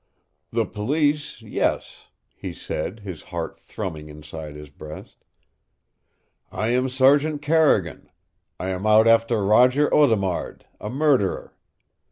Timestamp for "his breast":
4.55-5.23